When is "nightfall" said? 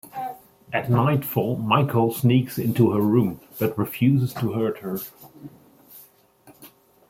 0.89-1.57